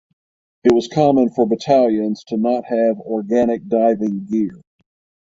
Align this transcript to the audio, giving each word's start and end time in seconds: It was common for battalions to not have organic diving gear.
It 0.63 0.71
was 0.73 0.87
common 0.87 1.29
for 1.29 1.45
battalions 1.47 2.23
to 2.29 2.37
not 2.37 2.65
have 2.65 2.99
organic 3.01 3.67
diving 3.67 4.25
gear. 4.25 4.59